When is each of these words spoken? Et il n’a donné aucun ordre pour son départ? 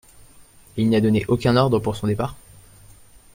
Et 0.77 0.81
il 0.81 0.89
n’a 0.89 0.99
donné 0.99 1.23
aucun 1.27 1.55
ordre 1.55 1.77
pour 1.77 1.95
son 1.95 2.07
départ? 2.07 2.35